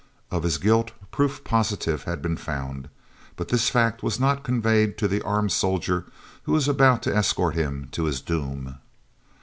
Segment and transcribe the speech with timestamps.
[0.31, 2.89] Of his guilt, proof positive had been found,
[3.35, 6.05] but this fact was not conveyed to the armed soldier
[6.45, 8.79] who was about to escort him to his doom.